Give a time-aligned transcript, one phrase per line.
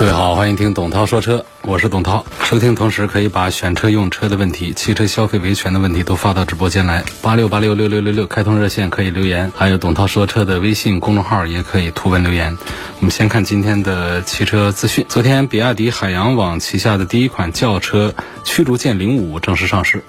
[0.00, 2.26] 各位好，欢迎听董涛说车，我是董涛。
[2.42, 12.58] 收听同时可以把选车用车的问题、汽车消费维权的问题都发到直播间来，八六八六六六六六开通热线可以留言，还有董涛说车的微信公众号也可以图文留言。
[12.98, 15.06] 我们先看今天的汽车资讯。
[15.08, 20.02] 昨天，比亚迪海洋网旗下的第一款轿车驱逐舰零五正式上市，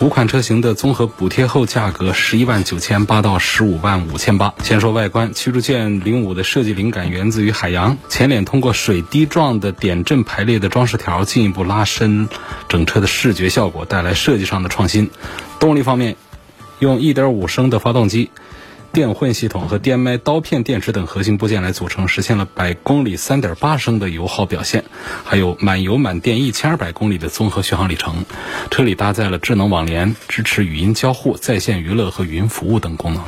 [0.00, 4.52] 五款车型的综合补贴后价格十一万九千八到十五万五千八。
[4.62, 12.28] 先说外观，驱逐舰零五的设计灵感源自于海洋，前脸通过水滴状的点阵排列的装饰条，条进一步拉伸
[12.68, 15.08] 整车的视觉效果，带来设计上的创新。
[15.60, 16.16] 动力方面，
[16.80, 18.32] 用1.5升的发动机。
[18.92, 24.84] 电混系统和 DMI 刀片电池等核心部件来组成，实现了百公里3.8升的油耗表现，
[25.24, 28.24] 还有满油满电1200公里的综合续航里程。
[28.72, 33.22] 车里搭载了智能网联，支持语音交互、在线娱乐和云服务等功能。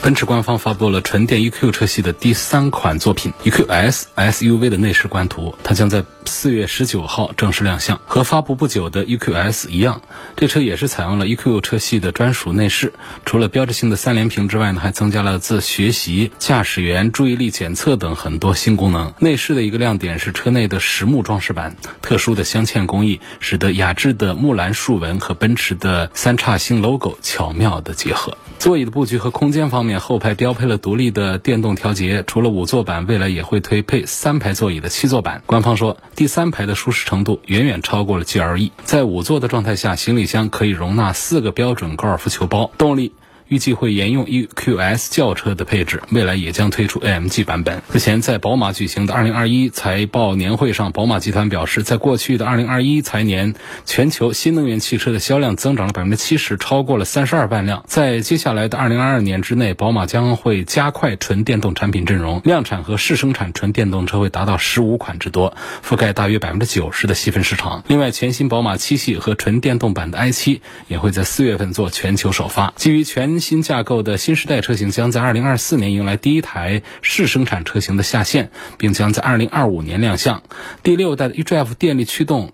[0.00, 8.00] 奔驰官方发布了纯电 EQ 车系的第三款作品 EQS SUV 的内饰官图，它将在四月十九号正式亮相。
[8.06, 10.00] 和发布不久的 EQS 一样，
[10.36, 12.94] 这车也是采用了 EQ 车系的专属内饰。
[13.26, 19.12] 除了标志性的三连屏之外呢，还增加了自学习、驾驶员注意力检测等很多新功能。
[19.18, 28.38] 内饰的一个亮点是车内的实木装饰板，特殊的镶嵌工艺使得雅致的木兰竖纹和奔驰的三叉星 logo 巧妙的结合。
[28.58, 32.22] 座椅的布局和空间方面，后排标配了独立的电动调节。
[32.26, 35.42] 除了五座版，未来也会推配三排座椅的七座版。
[35.46, 38.72] 官方说，第三排的舒适程度远远超过了 G R E，。
[38.84, 42.70] 在五座的状态下，行李箱可以容纳四个标准高尔夫球包。
[42.76, 43.12] 动力。
[43.48, 47.82] 预计会沿用 EQS 轿车的配置，未来也将推出 AMG 版本。
[47.92, 53.54] 日前，在宝马举行的2021财报年会上，宝马集团表示，在过去的2021财年，
[53.86, 57.84] 全球新能源汽车的销量增长了百分之七十，超过了三十二万辆。
[57.86, 67.82] 在接下来的2022年之内，宝马将会加快纯电动产品阵容，量产和试生产纯电动车会达到十五款之多，覆盖大约百分之九十的细分市场。
[67.88, 72.74] 另外，全新宝马七系和纯电动版的 i7 也会在四月份做全球首发。
[72.76, 80.42] 基于全新架构的新时代车型将在二零二四年迎来第一台试生产车型的下线，并将在二零二五年亮相。
[80.82, 82.52] 第六代的 eDrive 电力驱动。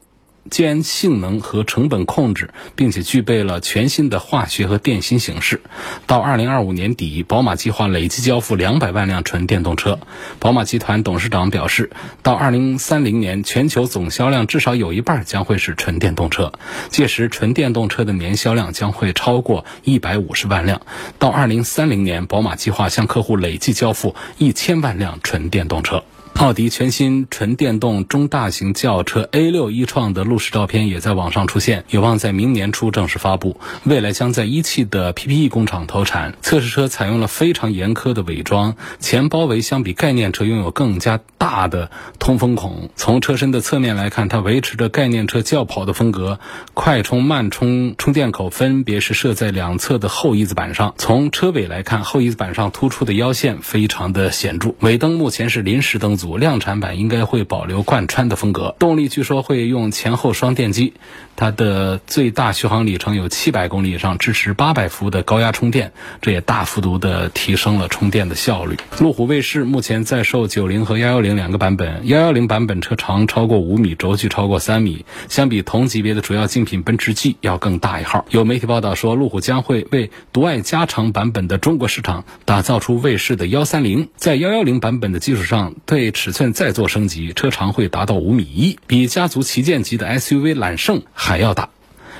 [0.50, 5.60] 既然性能和成本控制，并且具备了全新的化学和电芯形式，
[6.06, 9.98] 到二零二五年底，宝马计划累计交付两百万辆纯电动车。
[10.38, 11.90] 宝马集团董事长表示，
[12.22, 16.52] 到二零三零年，全球总销量至少有一半将会是纯电动车，
[16.90, 20.82] 届时纯电动车的年销量将会超过一百五十万辆。
[21.18, 26.04] 到二零三零年，宝马计划向客户累计交付一千万辆纯电动车。
[26.34, 33.58] 奥迪全新纯电动中大型轿车 A6 一创的路试照片也在网上出现，有望在明年初正式发布。
[33.84, 36.34] 未来将在一汽的 PPE 工厂投产。
[36.42, 42.90] 测试车采用了非常严苛的伪装，前包围相比概念车拥有更加大的通风孔。
[42.94, 46.40] 从车身的侧面来看，它维持着概念车轿跑的风格，
[46.74, 50.94] 快充、慢充充电口分别是设在两侧的后翼子板上。
[50.98, 54.74] 从车尾来看，后翼子板上突出的腰线非常的显著。
[54.80, 56.23] 尾灯目前是临时灯组。
[56.38, 60.94] 量产版应该会保留贯穿的风格，动力据说会用前后双电机，
[61.36, 65.92] 它的最大续航里程有七百公里以上，支持八百伏的高压充电，
[66.22, 68.76] 这也大幅度的提升了充电的效率。
[68.98, 78.24] 路虎卫士目前在售九零和幺幺零两个版本，幺幺零版本车长超过五米，轴距超过三米，相比同级别的主要竞品奔驰 G 要更大一号。
[78.30, 86.13] 有媒体报道说，路虎将会为独爱加长版本的中国市场打造出卫士的幺三零，在幺幺零版本的基础上对。
[86.14, 91.68] 尺寸再做升级，车长会达到五米一，比家族旗舰级的 SUV 揽胜还要大。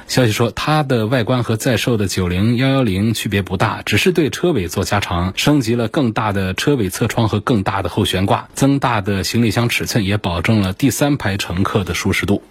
[0.06, 12.42] 消息说，它的外观和在售的九零幺幺零区别不大，只是对车尾做加长，升级了更大的车尾侧窗和更大的后悬挂，增大的行李箱尺寸也保证了第三排乘客的舒适度。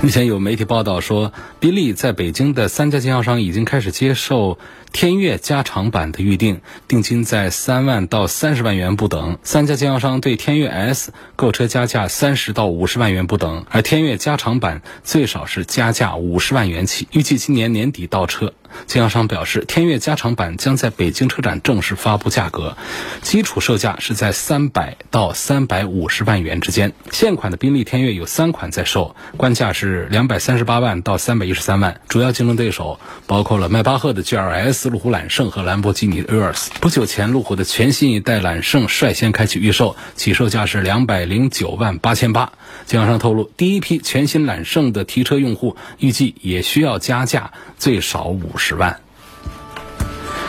[0.00, 4.58] 目前有媒体报道说，宾利在北京的三家经销商已经开始接受
[4.98, 9.36] 天悦加长版的预定，定金在三万到三十万元不等。
[9.42, 18.54] 三家经销商对天悦 S 购车加价三十到五十万元不等，而天悦加长版最少是加价五十万元起，预计今年年底到车。
[18.86, 22.76] 经销商表示，天悦加长版将在北京车展正式发布价格，
[23.22, 26.92] 基础售价是在三百到三百五十万元之间。
[27.10, 32.00] 现款的宾利天悦有三款在售，官价是两百三十八万到三百一十三万。
[32.08, 36.68] 主要竞争对手包括了迈巴赫的 GLS、路虎揽胜和兰博基尼 Urus。
[36.80, 42.52] 不久前，路虎的全新一代揽胜率先开启预售，起售价是两百零九万八千八。
[42.86, 49.00] 经销商透露，第一批全新揽胜的提车用户预计也需要加价最少五十万。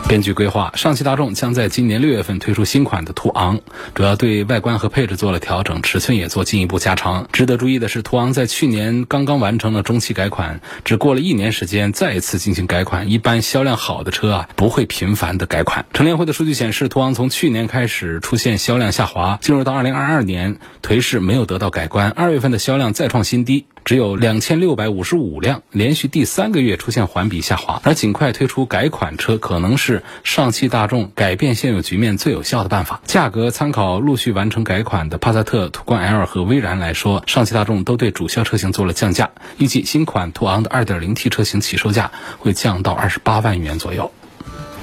[0.09, 3.59] 根据规划，上汽大众将在今年六月份推出新款的途昂，
[3.94, 7.27] 主要对外观和配置做了调整，尺寸也做进一步加长。
[7.33, 13.12] 值得注意的是，途昂在去年刚刚完成了中期改款，只过了一年时间再一次进行改款。
[13.12, 15.86] 一般销量好的车啊，不会频繁的改款。
[15.94, 22.12] 乘联会的数据显示，途昂从去年开始出现销量下滑，进入到二零二二年颓势没有得到改观。
[22.12, 23.65] 二月份的销量再创新低。
[23.83, 27.81] 只有两千六百五十五辆，连续第三个月出现环比下滑。
[27.86, 33.02] 而尽快推出改款车，可能是上汽大众改变现有局面最有效的办法。
[33.06, 39.30] 价格参考陆续完成改款的帕萨特、途观 L 和威然来说，上汽大众都对主销车型做了降价。
[39.58, 44.12] 预计新款途昂的 2.0T 车型起售价会降到二十八万元左右。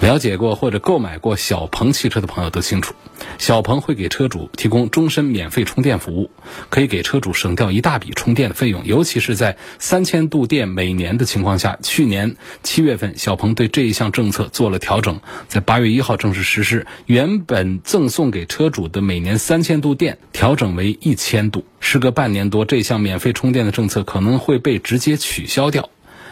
[0.00, 2.94] 了解过或者购买过小鹏汽车的朋友都清楚，
[3.38, 6.30] 小鹏会给车主提供终身免费充电服务，
[6.68, 11.78] 可以给车主省掉一大笔充电的费用，尤其是在三千度电每年的情况下。
[11.82, 21.64] 去年七月份，小鹏对这一项政策做了调整，在八月一号正式实施，原本赠送给车主的每年三千度电调整为一千度。
[21.80, 25.88] 时隔半年多，这项免费充电的政策可能会被直接取消掉。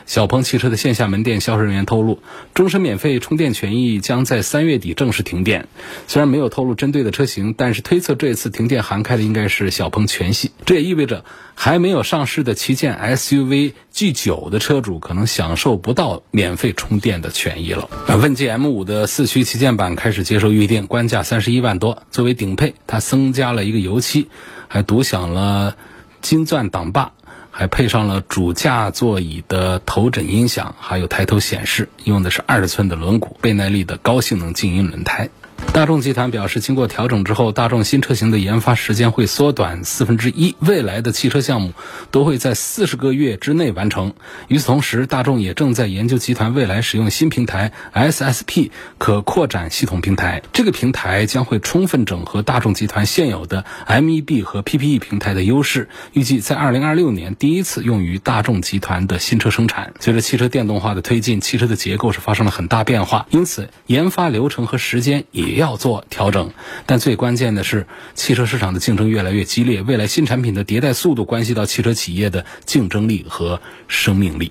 [0.07, 2.21] 小鹏汽车的线下门店销售人员透露，
[2.55, 5.69] 终身免费充电权益将在三月底正式停电。
[6.07, 10.51] 虽然没有透露针对的车型，但是推测这次停电涵盖的应该是小鹏全系。
[10.65, 17.89] 这也意味着还没有上市的旗舰 SUV G9 的车主可能享受不到免费充电的权益了。
[18.21, 22.03] 问界 M5 的四驱旗舰版开始接受预定，官价三十一万多。
[22.11, 24.29] 作为顶配，它增加了一个油漆，
[24.69, 25.77] 还独享了
[26.21, 27.13] 金钻挡把。
[27.55, 35.29] 还配上了主驾座椅的头枕音响，还有抬头显示，用的是二十寸的轮毂，倍耐力的高性能静音轮胎。
[35.73, 41.73] 大众集团表示，经过调整之后，大众新车型的研发时间会缩短四分之一，未来的汽车项目
[42.11, 44.13] 都会在四十个月之内完成。
[44.49, 50.43] 与此同时，大众也正在研究集团未来使用新平台 SSP 可扩展系统平台。
[50.53, 59.95] 这个平台将会充分整合大众集团现有的 MEB 和 PPE 平台的优势，预计在二零二六年第一次用于大众集团的新车生产。
[60.01, 65.52] 随着汽车电动化的推进，汽车的结构是发生了很大变化，因此研发流程和时间也。
[65.53, 66.51] 也要做调整，
[66.87, 74.51] 但最关键的是，汽车市场的竞争越来越激烈，未来新产品的迭代速度关系到汽车企业的竞争力和生命力。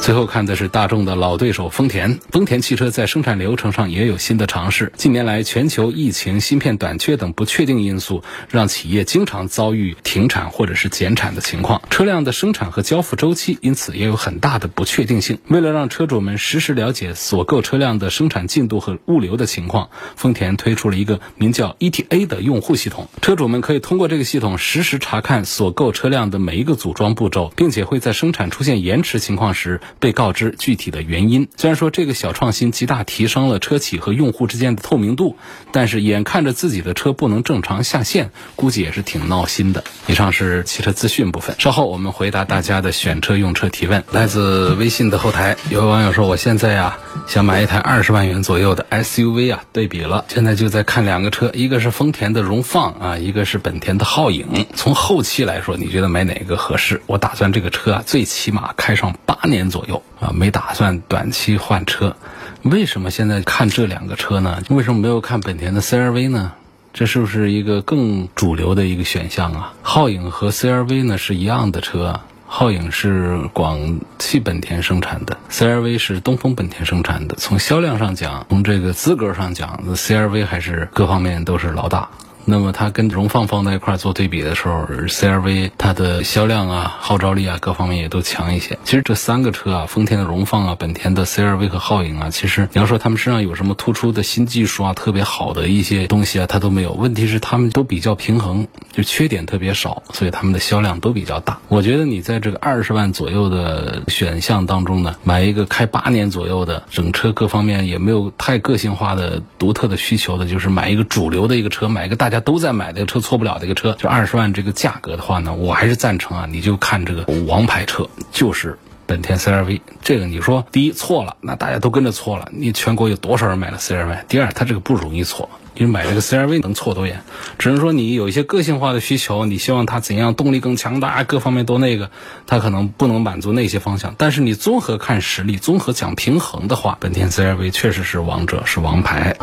[0.00, 2.18] 最后看的是大众的老对手丰田。
[2.30, 4.90] 丰田汽车在生产流程上也有新的尝试。
[4.96, 11.82] 近年来，全球疫情、芯片短缺等不确定因素，让企业经常遭遇停产或者是减产的情况。
[11.90, 15.40] 车辆的生产和交付周期因此也有很大的不确定性。
[15.48, 23.08] 为了让车主们实时了解所购车辆的生产进度和物流的情况，丰田推出了一个名叫 ETA 的用户系统。
[23.20, 29.80] 车主们可以通过这个系统实时查看所购车辆的每一个组装步骤，并且会在生产出现延迟情况况时。
[30.00, 31.48] 被告知具体的原因。
[31.56, 35.36] 虽然说这个小创新极大提升了车企和用户之间的透明度，
[35.72, 39.84] 但是眼看着自己的车不能正常下线，估计也是挺闹心的。
[40.06, 44.04] 以上是汽车资讯部分，稍后我们回答大家的选车用车提问。
[44.12, 54.66] 来自微信的后台，有位网友说：“我现在呀想买一台二十万元左右的 SUV 啊，对比了，现在就在看两个车，一个是丰田的荣放啊，一个是本田的皓影。
[54.74, 57.02] 从后期来说，你觉得买哪个合适？
[57.06, 62.16] 我打算这个车啊，最起码开上八年左。”右啊，没打算短期换车，
[62.62, 64.60] 为什么现在看这两个车呢？
[64.70, 66.52] 为什么没有看本田的 CRV 呢？
[66.92, 69.72] 这是不是一个更主流的一个选项啊？
[69.84, 72.20] 皓影和 CRV 呢是一样的车，
[72.50, 77.36] 皓影是广汽本田生产的，CRV 是东风本田生产的。
[77.36, 82.08] 从销量上讲，从这个资格上讲，CRV 还是各方面都是老大。
[82.50, 88.78] 那么它跟荣放放在一块做对比的时候，CRV 它的销量啊、号召力啊各方面也都强一些。
[88.84, 96.94] 其实这三个车啊，丰田的荣放啊、本田的 CRV 和皓影啊，其实你要说他们身上有什么突出的新技术啊、特别好的一些东西啊，它都没有。
[96.94, 101.58] 问题是他们都比较平衡，就缺点特别少，所以他们的销量都比较大。
[101.68, 112.37] 我觉得你在这个二十万左右的选项当中呢，买一个开八年左右的，整车各方面也没有太个性化的、独特的需求的，就是买一个主流的一个车，买一个大家。
[112.40, 119.80] 都在买这个车错不了这个车，就二十万这个价格的话呢，我还是赞成啊，你就看这个王牌车，就是本田 CRV。
[120.02, 122.48] 这个你说第一错了，那大家都跟着错了。
[122.52, 124.26] 你全国有多少人买了 CRV？
[124.28, 125.48] 第二，它这个不容易错。
[125.74, 127.22] 因为买这个 CRV 能错多远？
[127.56, 132.10] 只能说你有一些个性化的需求，你希望它怎样动力更强大，各方面都那个，
[132.48, 134.12] 它可能不能满足那些方向。
[134.18, 139.36] 但是你综合看实力，综合讲平衡的话，本田 CRV 确实是王者，是王牌。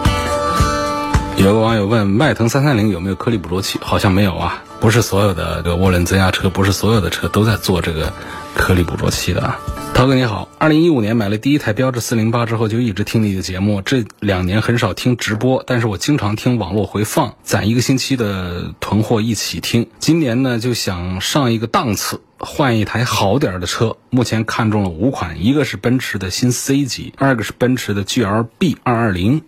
[1.37, 3.77] 有个网友问迈腾三三零有没有颗粒捕捉器？
[3.81, 8.11] 好像没有啊，不是所有的这个涡轮增压车，不是所有的车都在做这个
[8.55, 9.59] 颗粒捕捉器的啊。
[9.93, 19.87] 涛哥你好，二零一五年买了第一台标致四零八之后，就一直听你的节目，这两年很少听直播，但是我经常听网络回放，攒一个星期的囤货一起听。
[19.99, 29.43] 今年呢就想上一个档次，换一台好点的车，目前看中了五款，一个是奔驰的新 C 级，二个是奔驰的 GLB 二二零。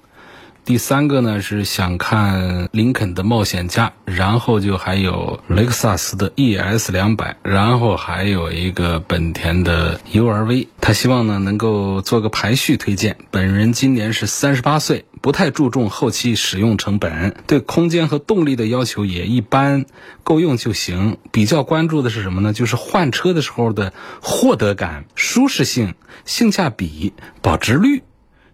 [0.67, 10.67] 第三个呢是想看林肯的冒险家，然后就还有雷克萨斯的 ES 两百，然后还有一个本田的 URV。
[10.81, 13.15] 他希望呢能够做个排序推荐。
[13.31, 19.85] 本人今年是三十八岁，不太注重后期使用成本，对空间和动力的要求也一般，
[20.25, 21.15] 够用就行。
[21.31, 22.51] 比较关注的是什么呢？
[22.51, 25.95] 就是换车的时候的获得感、舒适性、
[26.25, 28.03] 性价比、保值率。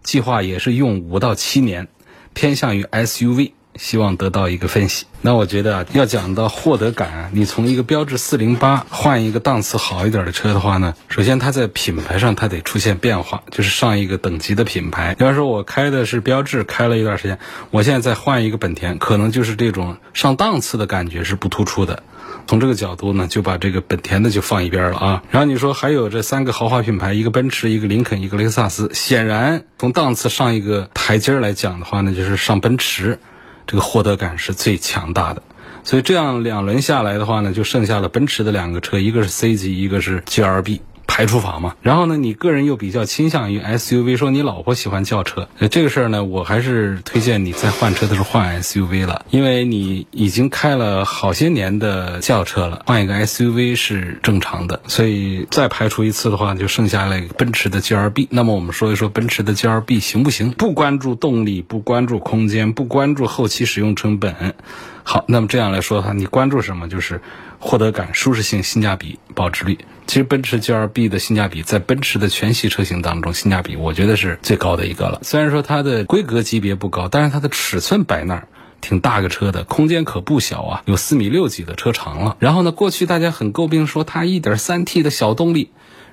[0.04, 1.88] 计划也是用五到七年。
[2.34, 5.06] 偏向于 SUV，希望得到一个分析。
[5.22, 15.14] 那我觉得啊，要讲到获得感，你从一个标致四零八换一个档次好一点的车的话呢，首先它在品牌上它得出现变化，就是上一个等级的品牌。
[15.14, 17.38] 比方说，我开的是标致，开了一段时间，
[17.70, 22.02] 我现在再换一个本田，可能就是这种上档次的感觉是不突出的。
[22.46, 25.22] 从这个角度呢，就把这个本田的就放一边了啊。
[25.30, 28.90] 然后你说还有这三个豪华品牌，一个奔驰，一个林肯，一个雷克萨斯。
[28.92, 33.18] 显然从档次上一个台阶来讲的话呢，就是上奔驰，
[33.66, 35.42] 这个获得感是最强大的。
[35.82, 40.80] 所以这样两轮下来的话呢，就剩下了奔驰的两个车，一个是 C 级，一个是 GLB。
[41.14, 58.26] 排除法嘛，然后呢，你个人又比较倾向于 SUV，说你老婆喜欢轿车，这个事儿呢，我还是推荐你在换车的时候换 SUV 了，因为你已经开了好些年的轿车了，换一个 SUV 是正常的，所以再排除一次的话，就剩下了奔驰的 GLB。
[58.30, 60.50] 那么我们说一说奔驰的 GLB 行不行？
[60.50, 64.56] 不关注动力，不关注空间，不关注后期使用成本。
[65.04, 66.88] 好，那么这样来说的话，你关注什么？
[66.88, 67.20] 就是
[67.64, 69.78] 获得感、舒适性、性价比、保值率。
[70.06, 75.20] 其实奔驰 GLB 的性价比在奔驰的全系车型当中，性价比我觉得是最高的一个了。
[75.22, 78.48] 虽然说它的规格级别不高，但是它的尺寸摆那儿
[78.82, 82.36] 挺大个车的，空间可不小啊，有四米六几的车长了。
[82.38, 85.70] 然后呢，过去大家很诟病说它 1.3T 的小动力，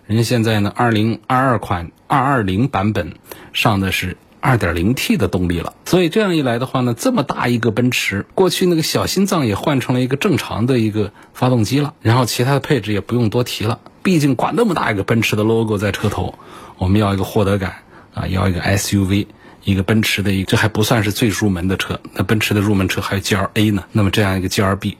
[0.07, 3.15] 人家现在呢2022款220版本
[3.51, 4.15] 上的是。
[4.41, 13.79] 二点零 T 的动力了，所以这样一来的话呢，这么大一个奔驰，过去那个小心脏也换成了一个正常的一个发动机了，然后其他的配置也不用多提了。
[14.01, 16.33] 毕竟挂那么大一个奔驰的 logo 在车头，
[16.79, 17.75] 我们要一个获得感
[18.15, 19.27] 啊，要一个 SUV，
[19.63, 23.83] 一个奔驰的一，这还不算是最入门的车，那奔驰的入门车还有 GLA 呢。
[23.91, 24.95] 那么这样一个 GLB，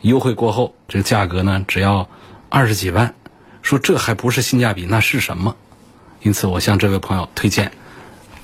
[0.00, 2.08] 优惠过后，这个价格呢只要
[2.48, 3.14] 二十几万，
[3.60, 5.56] 说这还不是性价比，那是什么？
[6.22, 7.70] 因此，我向这位朋友推荐。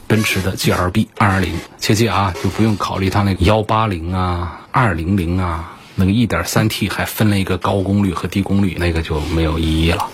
[0.06, 10.08] 奔驰的 GLB 二二零，切记啊，就不用考虑它那个幺八零啊、二零零啊，那个一点三 T 还分了一个高功率和低功率，那个就没有意义了。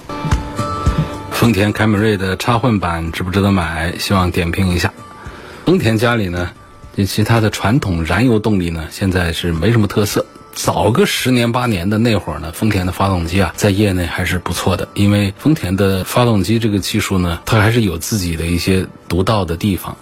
[1.30, 3.96] 丰田凯美瑞的插混版值不值得买？
[3.98, 4.92] 希望点评一下。
[5.64, 6.50] 丰田家里呢，
[7.06, 10.26] 其他的传统燃油动力呢，现在是没什么特色。
[10.54, 14.88] 早个十年八年的那会儿呢，丰田的发动机啊，在业内还是不错的。
[14.94, 19.96] 因为丰田的发动机这个技术呢，它还是有自己的一些独到的地方。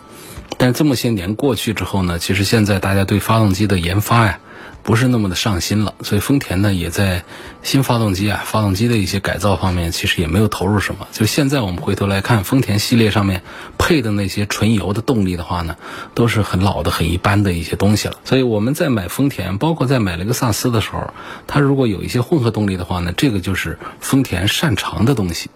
[0.56, 4.40] 但这么些年过去之后呢，其实现在大家对发动机的研发呀。
[4.88, 7.22] 不是那么的上心了，所以丰田呢也在
[7.62, 11.06] 新发动机啊、发动机的一些改造方面，其实也没有投入什么。
[11.12, 13.42] 就现在我们回头来看，丰田系列上面
[13.76, 15.76] 配的那些纯油的动力的话呢，
[16.14, 18.14] 都是很老的、很一般的一些东西了。
[18.24, 21.12] 所以我们在买丰田，包括在买雷克萨斯的时候，
[21.46, 25.50] 它如果有一些混合动力的话呢，这个就是丰田擅长的东西，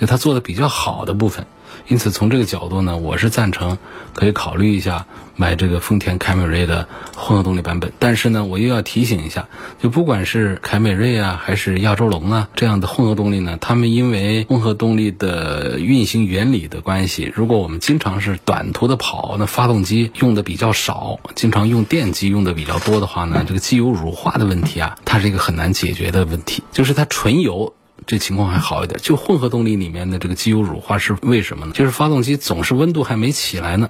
[0.00, 1.44] 就它做的比较好的部分。
[1.88, 3.78] 因此，从这个角度呢，我是赞成
[4.14, 7.92] 可以考虑一下买这个丰田凯美瑞的混合动力版本。
[7.98, 9.48] 但是呢，我又要提醒一下，
[9.80, 27.74] 就不管是凯美瑞啊，还是亚洲龙啊这样的混合动力呢，他们因为混合动力的运行原理的关系，如果我们经常是短途的跑，那发动机用的比较少，经常用电机用的比较多的话呢，这个机油乳化的问题啊，它是一个很难解决的问题，就是它纯油。
[28.06, 31.72] 这情况还好一点，就混合动力里面的这个机油乳化是为什么呢？
[31.74, 33.88] 就是发动机总是温度还没起来呢，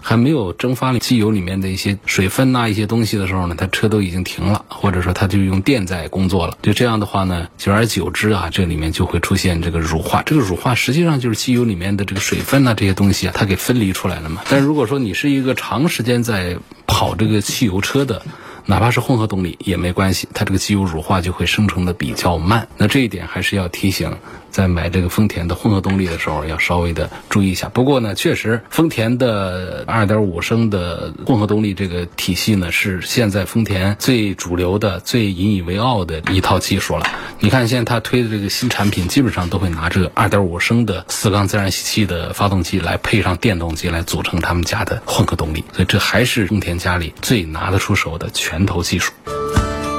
[0.00, 6.58] 还没有蒸发机油里面的一些水分呐、一些东西的时候呢，它车都已经停了，或者说它就用电在工作了。
[6.62, 10.22] 就这样的话呢，久而久之啊，这里面就会出现这个乳化。
[10.22, 14.42] 这个乳化实际上就是机油里面的这个水分呐、这些东西啊，它给分离出来了嘛。
[14.50, 18.22] 但如果说你是一个长时间在跑这个汽油车的，
[18.66, 22.66] 哪怕是混合动力也没关系，它这个机油乳化就会生成的比较慢。
[22.78, 24.16] 那这一点还是要提醒，
[24.54, 27.68] 在买这个丰田的混合动力的时候要稍微的注意一下。
[27.68, 37.04] 不过呢，确实丰田的2.5升的混合动力这个体系呢，是现在丰田最主流的、最引以为傲的一套技术了。
[37.40, 49.12] 你看现在他推的这个新产品，基本上都会拿这个2.5升的四缸自然吸气的发动机来配上电动机来组成他们家的混合动力，所以这还是丰田家里最拿得出手的拳头技术。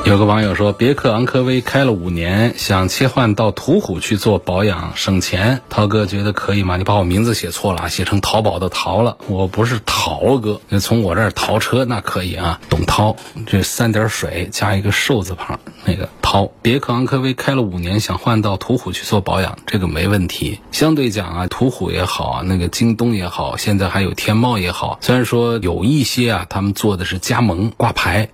[0.06, 5.62] 有个网友说，别克昂科威开了五年，想切换到途虎去做保养省钱。
[5.68, 6.78] 涛哥觉得可以吗？
[6.78, 9.18] 你把我名字写错了啊，写成淘宝的淘了。
[9.28, 12.62] 我不是淘哥，从我这儿淘车那可以啊。
[12.70, 13.16] 董涛，
[13.48, 16.52] 这三点水加一个寿字旁，那个涛。
[16.62, 20.60] 别克昂科威开了五年，想换到途虎去做保养，这个没问题。
[20.72, 28.30] 相对讲啊，途虎也好，那个京东也好，现在还有天猫也好，虽然说有一些啊，他们做的是加盟挂牌。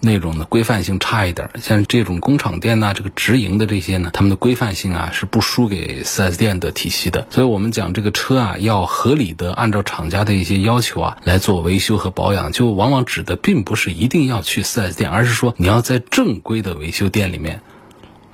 [0.00, 7.26] 那种的规范性差一点，像这种工厂店呐，这个直营的这些呢，他们的规范性啊是不输给 4S 店的体系的。
[7.30, 17.60] 所以我们讲这个车啊，要合理的按照厂家的一些要求啊来做维修和保养，就往往指的并不是一定要去 4S 店，而是说你要在正规的维修店里面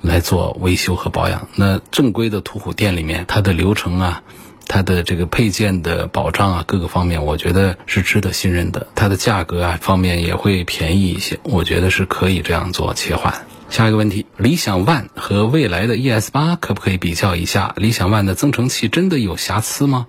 [0.02, 1.48] 来做维修和保养。
[1.54, 4.22] 那正规的途虎店里面，它的流程啊。
[4.66, 8.86] 它的这个配件的保障啊，各个方面，我觉得是值得信任的。
[8.94, 13.34] 它的价格啊方面也会便宜一些，我觉得是可以这样做切换。
[13.70, 17.72] 下一个问题，理想 ONE 和未来的 ES 八可不可以比较一下？
[17.76, 20.06] 理想 ONE 的增程器真的有瑕疵吗？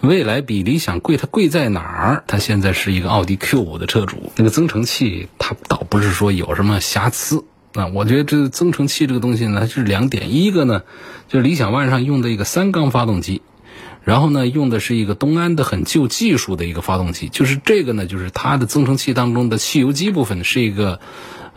[0.00, 2.24] 未来比理想贵，它贵在哪儿？
[2.26, 7.86] 它现在是一个奥迪 Q 五的车主，那个增程器它倒不是说有什么瑕疵啊。
[7.94, 10.82] 我觉得这增程器这个东西呢，它是两点，一个呢
[11.28, 13.40] 就是理想 ONE 上用的一个三缸发动机。
[14.06, 21.00] 然后呢，用的是一个东安的很旧技术的一个发动机，就是这个呢，就是它的增程器当中的汽油机部分是一个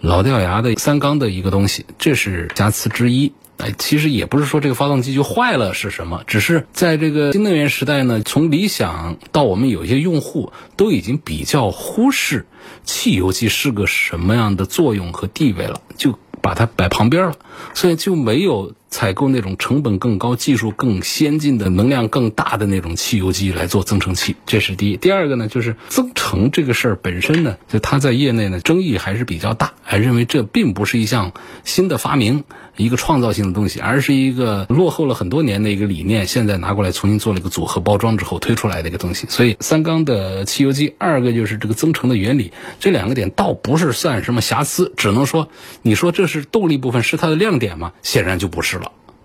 [0.02, 3.34] 老掉牙的三缸的一个东西，这是瑕疵之一。
[3.58, 12.48] 哎，其实也不是说这个发动机就坏了是什么，只是在这个新能源时代呢，从理想到我们有些用户都已经比较忽视
[12.84, 17.36] 汽油机是个什么样的作用和地位了，就把它摆旁边了，
[17.76, 18.74] 所以就没有。
[18.90, 24.98] 采购那种成本更高、技术更先进的、能量更大的那种汽油机来做增程器，这是第一。
[24.98, 32.46] 第二个呢，就是增程这个事儿本身呢，就它在业内呢争议还是比较大，还认为这并不是一项新的发明、
[32.78, 39.28] 一个创造性的东西，而是一个落后了很多年的一个理念，现在拿过来重新做了一个组合包装之后推出来的一个东西。
[39.30, 45.50] 所以三缸的汽油机，二个就是这个增程的原理，这两个点倒不是算什么瑕疵，只能说
[45.84, 47.92] 你说这是动力部分是它的亮点吗？
[48.02, 48.79] 显然就不是。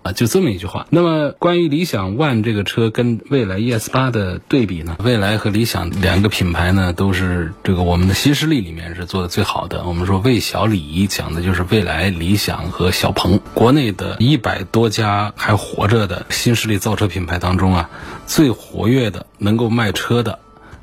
[0.05, 0.85] 啊，就这么一句话。
[0.91, 4.97] 那么关于理想 ONE 这个车跟蔚来 ES 八的对比呢？
[4.99, 9.83] 蔚来和理想两个品牌呢，都是这个我们的新势力里面是做的最好的。
[9.83, 13.39] 我们说魏小李讲的就是蔚来、理想和小鹏。
[13.55, 17.89] 国内的一百多家还活着的新势力造车品牌当中啊，
[18.27, 20.37] 最活跃的能够卖车的，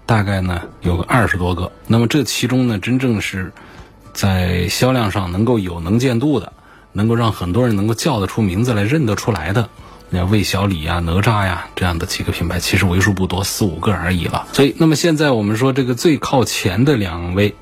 [0.04, 1.70] 大概呢有个二十多个。
[1.86, 3.52] 那么这其中呢，真正是
[4.12, 6.52] 在销量上能够有能见度的。
[6.92, 9.68] 能够让很多人能够叫得出名字来、认得出来的，
[10.12, 14.46] 像魏小李呀、哪吒呀这样的几个品牌，其实为数不多，四五个而已了。
[14.52, 17.54] 所以，那么现在我们说这个最靠前的两位，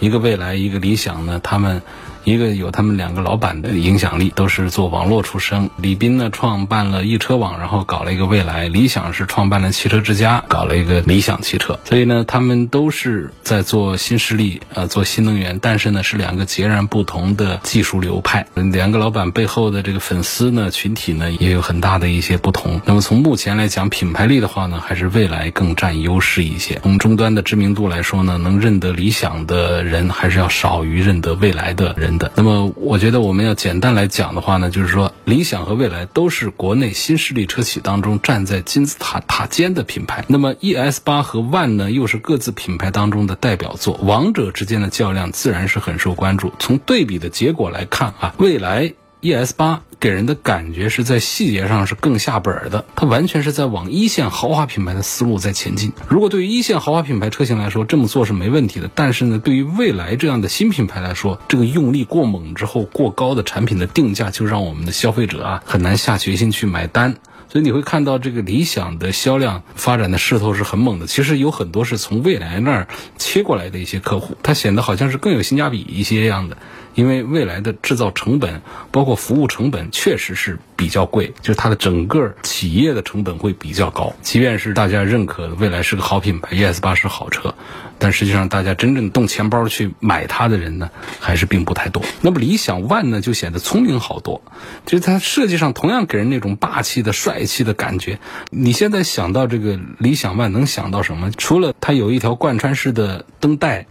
[0.00, 1.82] 一个未来，一个理想呢，他们。
[2.24, 5.68] 一个有他们两个老板的影响力，都是做网络出身。
[5.76, 11.78] 李斌呢创办了易车网，然后搞了一个未来；理想是创办了汽车之家，搞了一个理想汽车。
[11.84, 15.58] 所以呢，他们都是在做新势力，呃，做新能源。
[15.60, 18.46] 但是呢，是两个截然不同的技术流派。
[18.72, 22.80] 两个老板背后的这个粉丝呢群体呢也有很大的一些不同。
[22.84, 26.78] 那么从目前来讲，品牌力的话呢，还是未来更占优势一些。
[26.82, 32.11] 从终端的知名度来说呢，能认得理想的人还是要少于认得未来的人。
[32.34, 40.24] 那么我觉得我们要简单来讲的话呢，就是说理想和蔚来都是国内新势力车企当中站在金字塔塔尖的品牌。
[40.28, 46.52] 那么 ES 八和 ONE 呢，又是各自品牌当中的代表作，王者之间的较量自然是很受关注。
[46.58, 48.94] 从对比的结果来看啊，蔚来。
[49.22, 55.92] ES 八给人的感觉是在细节上是更下本的，它完全是在往一线豪华品牌的思路在前进。
[56.08, 58.90] 如果对于一线豪华品牌车型来说，这么做是没问题的。
[58.92, 67.14] 但是呢，对于未来这样的新品牌来说，这个用力过猛之后，过高的产品的定价就让我们的消费者啊很难下决心去买单。
[67.48, 71.06] 所以你会看到这个理想的销量发展的势头是很猛的。
[71.06, 76.56] 其实有很多是从未来那儿切过来的一些客户，它显得好像是更有性价比一些样的。
[76.94, 84.14] 因为未来的制造成本，包括服务成本，确实是比较贵，就是它的整个企业的成本会比较高。
[84.22, 87.54] 即便是大家认可的未来是个好品牌，ES 八是好车，
[87.98, 92.02] 但实际上大家真正动钱包去买它的人呢，还是并不太多。
[92.20, 94.42] 那么理想 ONE 呢，就显得聪明好多，
[94.84, 98.18] 就是它设计上同样给人那种霸气的、帅气的感觉。
[98.50, 101.30] 你现在想到这个理想 ONE，能想到什么？
[101.30, 103.86] 除了它有一条贯穿式的灯带。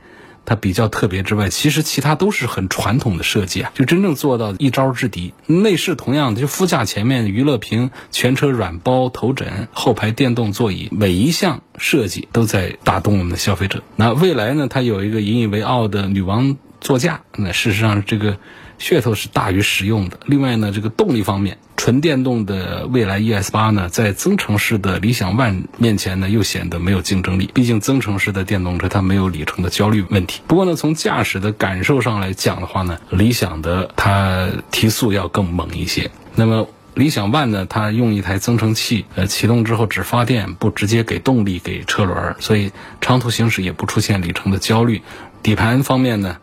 [0.46, 5.34] 它比较特别之外，其实其他都是很传统的设计啊，就真正做到一招制敌。
[5.46, 13.84] 内饰同样的，就副驾前面娱乐屏、全车软包头枕、后排电动座椅，每一项设计都在打动我们的消费者。
[13.96, 18.38] 那未来呢，它有一个引以为傲的女王座驾，那事实上这个。
[18.82, 20.20] 噱头是大于实用的。
[20.26, 27.52] 另外呢，这个动力方面，纯电动的蔚来 ES 八呢，在增程式的理想 ONE 面前呢，又显得没有竞争力。
[27.54, 30.42] 毕竟增程式的电动车它没有里程的焦虑问题。
[30.48, 36.10] 不过呢，从驾驶的感受上来讲的话呢，理想的它提速要更猛一些。
[36.34, 45.04] 那么理想 ONE 呢，它用一台增程器，呃，启动之后只发电，不直接给动力给车轮，所以长途行驶也不出现里程的焦虑。
[45.44, 46.38] 底盘方面呢？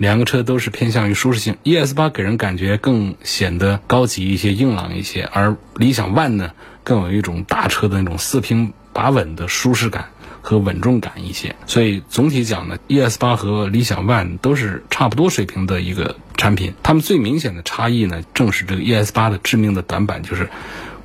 [0.00, 10.06] 两个车都是偏向于舒适性，ES 八给人感觉更显得高级一些、硬朗一些，而理想 ONE 呢，更有一种大车的那种四平八稳的舒适感
[10.40, 11.54] 和稳重感一些。
[11.66, 16.72] 所以总体讲呢，ES 八和理想 ONE 都是差不多水平的一个产品。
[16.82, 20.48] 它们最明显的差异呢，正是这个 ES 八的致命的短板，就是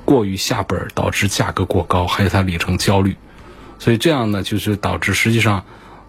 [0.06, 3.14] 过于下本，导致价格过高，还有它里程焦虑。
[3.78, 5.66] 所以这样呢，就是导致实际上。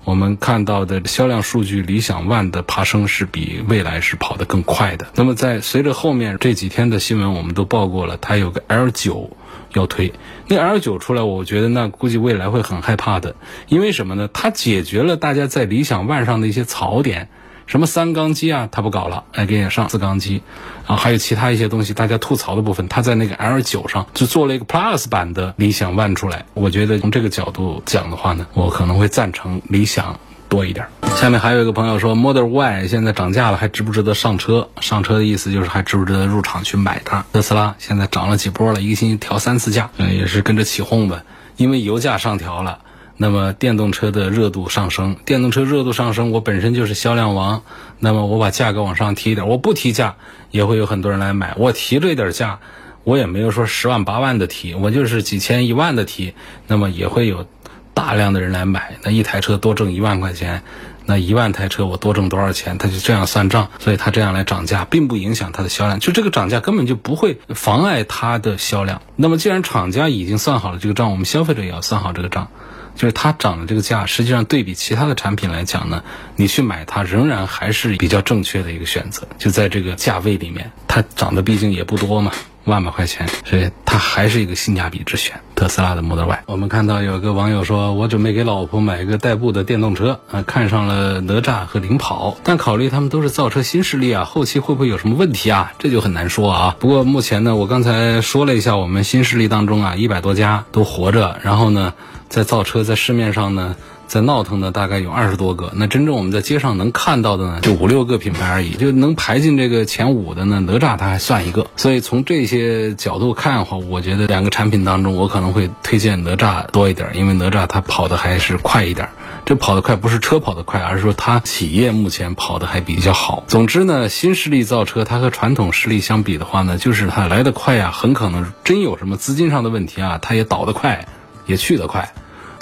[0.07, 5.07] 我们看到的销量数据，理想 ONE 的爬升是比蔚来是跑得更快的。
[5.15, 9.31] 那么在随着后面这几天的新闻，我们都报过了，它有个 L 九
[9.73, 10.13] 要推。
[10.47, 13.35] 那 L 九出来，我觉得那估计未来会很害怕的，
[13.67, 14.29] 因为什么呢？
[14.31, 17.27] 它解决了大家在理想 ONE 上的一些槽点。
[17.67, 20.41] 什么三缸机啊，他不搞了，哎，给你上四缸机，
[20.87, 26.45] 然后还有其他一些东西，大家吐槽的部分，他在那个 L 九上就做了一个 Plus 版的理想 ONE 出来。
[26.53, 30.87] 我觉得从这个角度讲的话呢，我可能会赞成理想多一点。
[31.17, 34.69] 下面还有一个朋友说，Model Y 现在涨价了，还值不值得上车？
[34.79, 37.25] 上车的意思就是还值不值得入场去买它？
[37.33, 41.23] 特斯拉现在涨了几波了，一个星期调三次价，嗯，也是跟着起哄吧，
[41.57, 42.79] 因为油价上调了。
[43.17, 47.63] 那么电动车的热度上升，电动车热度上升，我本身就是销量王，
[47.99, 50.15] 那么我把价格往上提一点，我不提价
[50.51, 51.55] 也会有很多人来买。
[51.57, 52.59] 我提这点价，
[53.03, 56.33] 我也没有说十万八万的提，我就是几千一万的提，
[56.67, 57.47] 那么也会有
[57.95, 58.97] 大量的人来买。
[59.01, 60.61] 那一台车多挣一万块钱，
[61.07, 62.77] 那一万台车我多挣多少钱？
[62.77, 65.99] 他就这样算账，所以他这样来涨价，并不影响它的销量。
[65.99, 69.01] 就这个涨价根本就不会妨碍它的销量。
[69.15, 72.49] 那么既然厂家已经算好了这个账，我们消费者也要算好这个账。
[72.97, 76.03] 就是它涨的这个价，实际上对比其他的产品来讲呢，
[76.35, 79.27] 你去买它仍然还是比较正确的一个选择。
[79.37, 82.31] 就在这个价位里面，它涨的毕竟也不多嘛，
[82.65, 85.39] 万把块钱，所以它还是一个性价比之选。
[85.55, 95.71] 特斯拉的 Model Y，我们看到有个网友说，我准备给老婆买一个代步的电动车，啊，看上了哪吒和领跑，但考虑他们都是造车新势力啊，后期会不会有什么问题啊？
[95.79, 96.75] 这就很难说啊。
[96.79, 101.93] 不过目前呢，我刚才说了一下，我们新势力当中啊，一百多家都活着，然后呢。
[102.29, 103.75] 在造车，在市面上呢，
[104.07, 105.71] 在闹腾的大概有二十多个。
[105.75, 108.71] 那真正我们在街上能看到的呢，就五六个品牌而已。
[108.71, 111.67] 就能排进这个前五的呢，哪吒它还算一个。
[111.77, 119.09] 所以从这些角度看的话，我觉得两个产品当中，我可能会推荐哪吒多一点，因为哪吒它跑的还是快一点。
[119.45, 123.45] 这跑得快不是车跑得快，而是说它企业目前跑得还比较好。
[123.47, 131.07] 总之呢，新势力造车，它和传统势力相比的话呢，就是它来得快呀，很可能真有什么资金上的问题啊，它也倒得快。
[131.47, 132.13] 也去得快，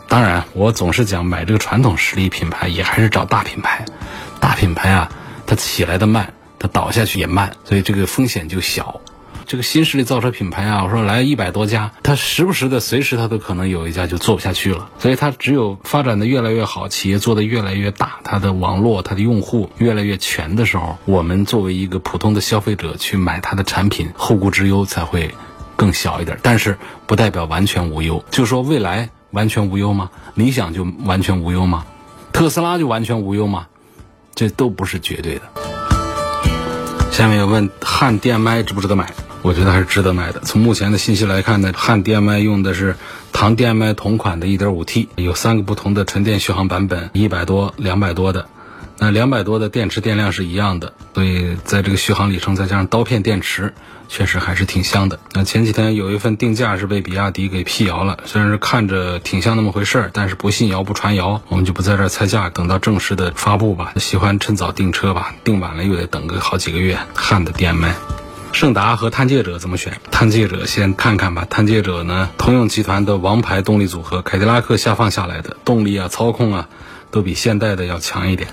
[0.07, 3.85] 当然，我总是讲买这个传统实力品牌，也还是找大品牌。
[4.39, 5.11] 大品牌啊，
[5.45, 9.01] 它起来的慢，它倒下去也慢，所以这个风险就小。
[9.47, 14.89] 这个新势力造车品牌啊，我说来一百多家，它时不时的，随时它都可能有一家就做不下去了。
[14.97, 25.33] 所以它只有发展的越来越好，企业做的越来越大，它的网络、它的用户越来越全的时候，我们作为一个普通的消费者去买它的产品，后顾之忧才会。
[25.75, 28.23] 更小一点，但是不代表完全无忧。
[28.31, 30.09] 就说未来完全无忧吗？
[30.33, 31.85] 理想就完全无忧吗？
[32.31, 33.67] 特斯拉就完全无忧吗？
[34.33, 35.41] 这都不是绝对的。
[37.11, 39.13] 下面有问汉 DM-i 值不值得买？
[39.41, 40.41] 我觉得还是值得买的。
[40.41, 42.97] 从目前的信息来看呢，汉 DM-i 用的是
[43.31, 48.47] 唐 DM-i 同款的 1.5T，有三个不同的纯电续航版本，一百多、两百多的。
[48.97, 53.73] 那两百多的电池电量是一样的，所以在这个续航里程再加上刀片电池，
[54.07, 55.19] 确实还是挺香的。
[55.33, 63.93] 那前几天有一份定价是被比亚迪给辟谣了，虽然是看着挺像那么回事儿，但是不信谣不传谣，我们就不在这儿猜价，等到正式的发布吧。
[63.97, 66.97] 喜欢趁早订车吧，订晚了又得等个好几个月。
[67.13, 67.93] 汉的 DM-i。
[68.53, 69.99] 胜达和探界者怎么选？
[70.11, 71.45] 探界者先看看吧。
[71.49, 76.69] 探界者呢，通用集团的王牌动力组合，凯迪拉克下放下来的动力啊、操控啊，
[77.15, 78.49] 都比现代的要强一点。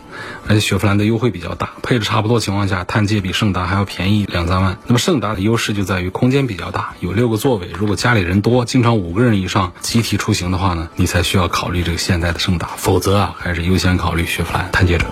[0.47, 4.79] 而且雪佛兰的优惠比较大，配置差不多情况下，探界比胜达还要便宜两三万。
[4.87, 7.69] 那么胜达的优势就在于空间比较大，有六个座位。
[7.77, 12.69] 如果家里人多，经常五个人以上集体出行的话呢，你才需要考虑这个现代的胜达。
[12.77, 15.07] 否则啊，还是优先考虑雪佛兰探界者。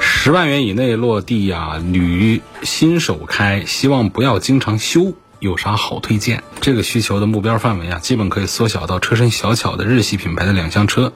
[0.00, 6.42] 十万元以内落地呀，女新手开，希望不要经常修，有啥好推荐？
[6.60, 11.12] 这个需求的目标范围啊，基本可以缩小到车身小巧的日系品牌的两厢车，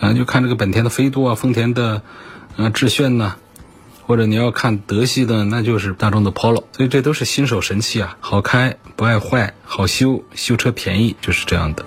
[0.00, 2.02] 啊，就看这个本田的飞度啊，丰田的
[2.56, 3.36] 嗯致炫呐，
[4.06, 11.84] 或者你要看德系的，那就是大众的 Polo，所以这都是新手神器啊，好开不爱坏，好修修车便宜，就是这样的。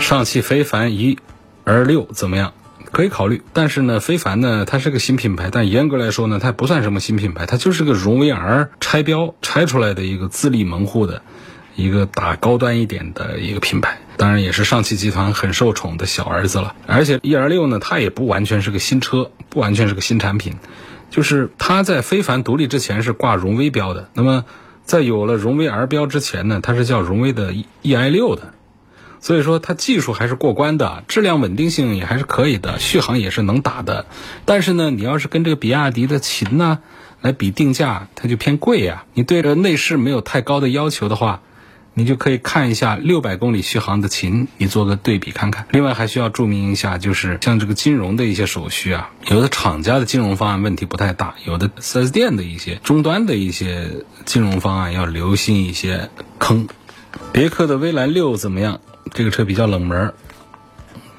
[0.00, 1.18] 上汽非凡一
[1.64, 2.52] R 六怎么样？
[2.90, 11.22] 可以考虑，但是呢，非凡呢，它是个新品牌，但严格来说呢，它不算什么新品牌，它就是个荣威 R 拆标拆出来的一个自立门户的，
[11.74, 16.74] 一个打高端一点的一个品牌，当然也是上汽集团很受宠的小儿子了。
[16.86, 20.54] 而且 E R 六呢，它也不完全是个新车，不完全是个新产品，
[21.10, 24.44] 就是它在非凡独立之前是挂荣威标的，那么
[24.84, 28.54] 在有了荣威 R 标之前呢，它是叫荣威的 E I 六的。
[29.20, 34.06] 所以说它技术还是过关的，质量稳定性也还是可以的，续航也是能打的。
[34.44, 36.80] 但是呢，你要是跟这个比亚迪的秦呢
[37.20, 39.04] 来比定价，它就偏贵呀。
[39.14, 41.40] 你对着内饰没有太高的要求的话，
[41.94, 45.66] 你就可以看一下六百公里续航的秦，你做个对比看看。
[45.70, 53.90] 另外还需要注明一下，就是像这个金融的一些手续啊，有的厂家的金融方案问题不太大，有的 4S 店的一些终端的一些
[54.24, 56.66] 金融方案要留心一些坑。
[57.32, 58.80] 别克的威兰六怎么样？
[59.12, 60.14] 这个车比较冷门，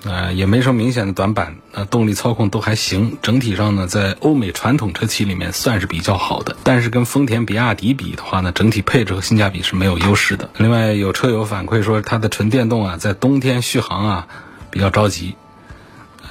[0.05, 3.17] 啊，也没什么明显的短板，啊，动力操控都还行。
[3.21, 6.57] 整体上呢，在欧美传统车企里面算是比较好的。
[6.63, 10.49] 但是跟丰田、比亚迪比的话呢，整体配置和性价比是没有优势的。
[10.57, 14.27] 另外，有车友反馈说，它的纯电动啊，在冬天续航啊
[14.69, 15.35] 比较着急，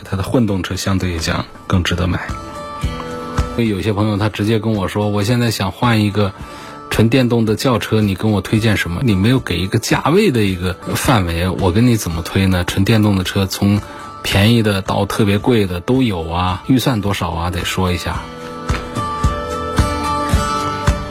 [0.05, 2.21] 它的混动车相对来讲更值得买。
[3.55, 6.33] 所 以有些朋友他直接跟我说，我现在想换一个。
[6.93, 9.01] 纯电动的轿车，你跟我推荐什么？
[9.03, 12.65] 你没有给一个价位的一个范围，我跟你怎么推呢？
[12.65, 13.81] 纯电动的车从
[14.23, 17.51] 便宜的到特别贵的都有啊，预算多少啊？
[17.51, 18.21] 得说一下。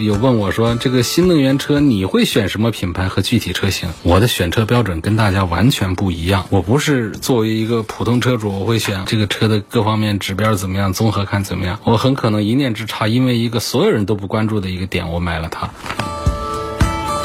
[0.04, 3.90] 有问我说，这个新能源车你会选什么品牌和具体车型？
[4.04, 6.46] 我的选车标准跟大家完全不一样。
[6.50, 11.80] 我不是作为一个普通车主，我会选这个车的各方面指标怎么样，综合看怎么样。
[11.84, 15.70] 我很可能一念之差，因为一个所有人都不关注的一个点，我买了它。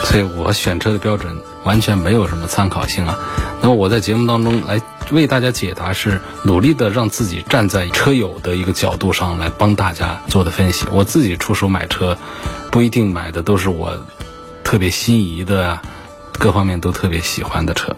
[0.09, 3.19] 所以我选车的标准完全没有什么参考性啊。
[3.61, 10.87] 那么我在节目当中来为大家解答，是努力的让自己站在车友的一个角度上来帮大家做的分析。
[10.93, 12.17] 我自己出手买车。
[12.69, 13.97] 不一定买的都是我
[14.63, 15.81] 特别心仪的，
[16.39, 17.97] 各方面都特别喜欢的车，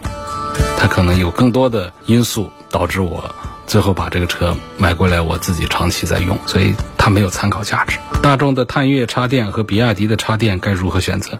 [0.77, 3.29] 它可能有更多的因素导致我
[3.67, 7.97] 最后把这个车买过来，我自己长期在用，所以它没有参考价值。
[8.21, 11.37] 大众的探岳插电和比亚迪的插电该如何选择？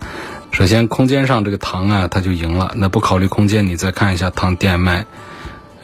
[0.51, 2.73] 首先，空间上这个唐啊，它就赢了。
[2.75, 5.05] 那不考虑空间，你再看一下唐 DM-i。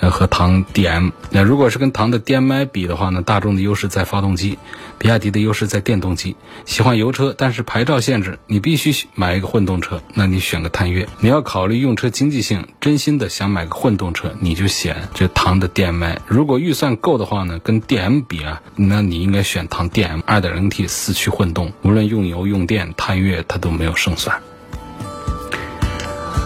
[0.02, 4.60] 呃，和唐 DM，那如果是跟唐的 DM-i 比的话呢，大众的优势在发动机，
[4.98, 6.36] 比亚迪的优势在电动机。
[6.66, 11.08] 喜欢油车，但是牌照限制，你必须买一个混动车，那你选个探岳。
[11.22, 16.20] 你要考虑用车经济性，真心的想买个混动车，你就选这唐的 DM-i。
[16.28, 24.38] 如果预算够的话呢，跟 DM 比啊，那你应该选唐 DM 2.0T 四驱混动，无论用油用电，探岳它都没有胜算。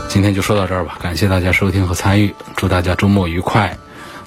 [0.10, 3.78] 今天就说到这儿吧，感谢大家收听和参与，祝大家周末愉快。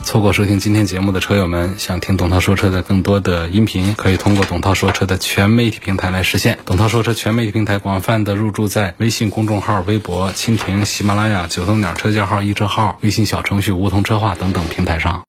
[0.04, 6.56] 错过收听今天节目的车友们，想听董涛说车的更多的音频，可以通过董涛说车的全媒体平台来实现。
[6.64, 15.20] 董涛说车全媒体平台广泛的入驻在微信公众号、微博、蜻蜓、喜马拉雅、九头鸟车架号、易车号、微信小程序梧桐车话等等平台上。